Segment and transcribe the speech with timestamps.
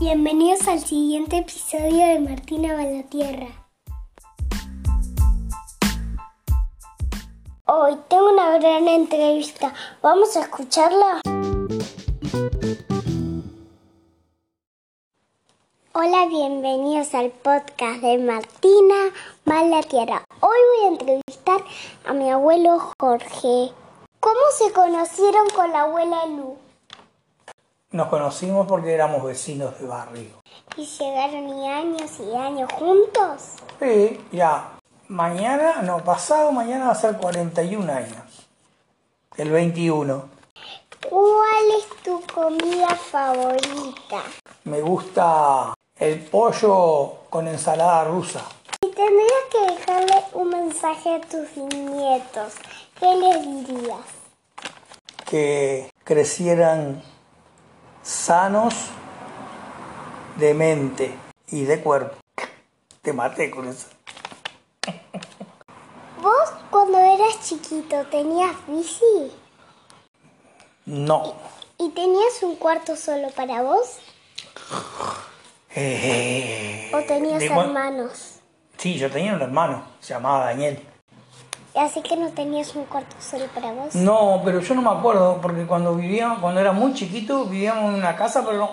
[0.00, 3.48] Bienvenidos al siguiente episodio de Martina va a la Tierra.
[7.64, 9.74] Hoy tengo una gran entrevista.
[10.00, 11.20] ¿Vamos a escucharla?
[15.94, 18.94] Hola, bienvenidos al podcast de Martina
[19.50, 20.22] va a la Tierra.
[20.38, 21.64] Hoy voy a entrevistar
[22.06, 23.72] a mi abuelo Jorge.
[24.20, 26.67] ¿Cómo se conocieron con la abuela Lu?
[27.90, 30.42] Nos conocimos porque éramos vecinos de barrio.
[30.76, 33.54] ¿Y llegaron y años y años juntos?
[33.80, 34.72] Sí, ya,
[35.08, 38.46] mañana, no, pasado mañana va a ser 41 años.
[39.38, 40.28] El 21.
[41.08, 44.22] ¿Cuál es tu comida favorita?
[44.64, 48.42] Me gusta el pollo con ensalada rusa.
[48.82, 52.52] Si tendrías que dejarle un mensaje a tus nietos,
[53.00, 54.04] ¿qué les dirías?
[55.24, 57.02] Que crecieran
[58.08, 58.74] sanos
[60.36, 61.14] de mente
[61.48, 62.16] y de cuerpo.
[63.02, 63.88] Te maté con eso.
[66.22, 69.30] ¿Vos cuando eras chiquito tenías bici?
[70.86, 71.34] No.
[71.76, 73.98] ¿Y tenías un cuarto solo para vos?
[75.74, 78.36] Eh, ¿O tenías hermanos?
[78.78, 80.82] Sí, yo tenía un hermano, se llamaba Daniel.
[81.78, 83.94] Así que no tenías un cuarto solo para vos.
[83.94, 88.00] No, pero yo no me acuerdo, porque cuando vivíamos, cuando era muy chiquito, vivíamos en
[88.00, 88.70] una casa, pero no,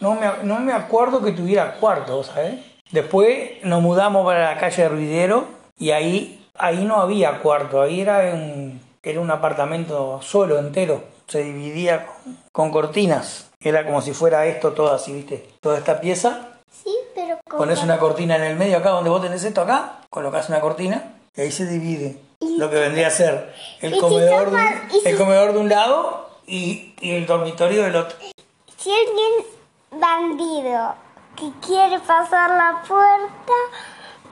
[0.00, 2.58] no, me, no me acuerdo que tuviera cuarto, ¿sabes?
[2.90, 5.44] Después nos mudamos para la calle de Ruidero
[5.78, 11.04] y ahí, ahí no había cuarto, ahí era un, era un apartamento solo, entero.
[11.28, 13.50] Se dividía con, con cortinas.
[13.60, 15.48] Era como si fuera esto todo así, ¿viste?
[15.60, 16.48] Toda esta pieza.
[16.72, 20.00] Sí, pero con Pones una cortina en el medio acá donde vos tenés esto acá,
[20.10, 22.27] colocas una cortina y ahí se divide
[22.58, 27.12] lo que vendría a ser el comedor, de el comedor de un lado y, y
[27.12, 28.18] el dormitorio del otro.
[28.76, 30.94] Si alguien bandido
[31.36, 33.52] que quiere pasar la puerta,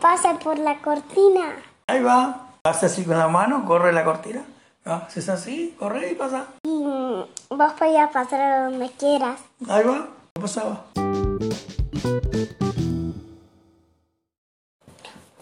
[0.00, 1.54] pasa por la cortina.
[1.86, 4.44] Ahí va, hace así con la mano, corre la cortina,
[4.84, 6.46] haces así, corre y pasa.
[6.64, 9.38] Y vos podías pasar a donde quieras.
[9.68, 10.08] Ahí va,
[10.40, 10.84] pasaba.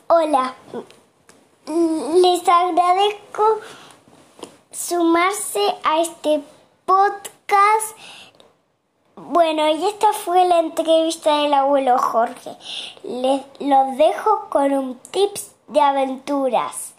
[0.08, 0.54] Hola,
[1.66, 3.60] les agradezco
[4.70, 6.42] sumarse a este
[6.84, 7.96] podcast.
[9.16, 12.50] Bueno, y esta fue la entrevista del abuelo Jorge.
[13.02, 16.94] Les los dejo con un tips de aventuras.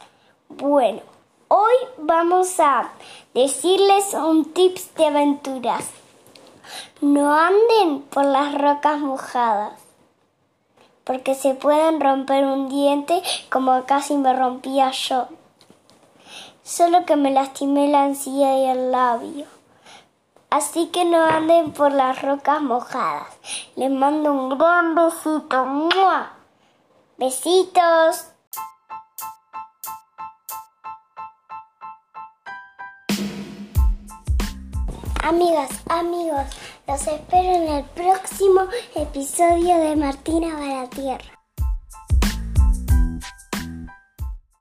[0.49, 1.01] Bueno,
[1.49, 2.89] hoy vamos a
[3.35, 5.89] decirles un tips de aventuras.
[7.01, 9.84] No anden por las rocas mojadas
[11.05, 15.27] porque se pueden romper un diente como casi me rompía yo.
[16.63, 19.45] Solo que me lastimé la encía y el labio.
[20.49, 23.27] Así que no anden por las rocas mojadas.
[23.75, 25.65] Les mando un gran besito.
[25.65, 26.31] ¡Mua!
[27.17, 28.34] Besitos.
[35.25, 36.45] Amigas, amigos,
[36.87, 41.34] los espero en el próximo episodio de Martina va a la Tierra.